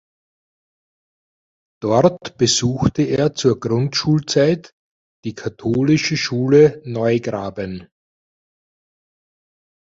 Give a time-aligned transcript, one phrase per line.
[1.79, 4.73] Dort besuchte er zur Grundschulzeit
[5.25, 7.87] die Katholische Schule Neugraben.